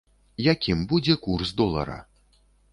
Якім 0.53 0.79
будзе 0.93 1.17
курс 1.27 1.53
долара? 1.63 2.01